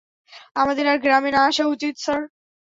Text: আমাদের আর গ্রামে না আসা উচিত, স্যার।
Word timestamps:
আমাদের 0.55 0.85
আর 0.87 0.97
গ্রামে 0.97 1.29
না 1.31 1.41
আসা 1.47 1.65
উচিত, 1.67 1.95
স্যার। 1.97 2.21